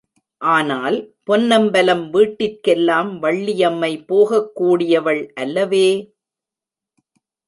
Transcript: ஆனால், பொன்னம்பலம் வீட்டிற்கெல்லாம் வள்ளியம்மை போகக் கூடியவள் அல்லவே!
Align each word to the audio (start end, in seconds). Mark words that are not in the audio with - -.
ஆனால், 0.41 0.95
பொன்னம்பலம் 1.23 2.09
வீட்டிற்கெல்லாம் 2.09 3.19
வள்ளியம்மை 3.19 4.05
போகக் 4.05 4.55
கூடியவள் 4.55 5.33
அல்லவே! 5.35 5.85